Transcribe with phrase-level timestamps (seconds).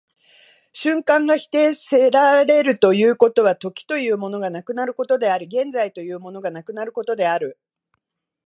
[0.73, 7.59] 瞬間が否定せられるということは、時というものがなくなることであり、現在というものがなくなることである。